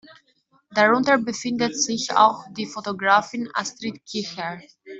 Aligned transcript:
Darunter 0.73 1.19
befindet 1.19 1.79
sich 1.79 2.09
auch 2.15 2.43
die 2.55 2.65
Fotografin 2.65 3.47
Astrid 3.53 4.03
Kirchherr. 4.03 4.59